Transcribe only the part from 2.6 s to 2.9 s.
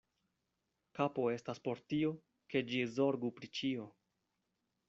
ĝi